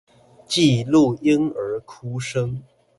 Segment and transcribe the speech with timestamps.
[0.03, 0.05] 記錄
[1.19, 2.63] 嬰兒哭聲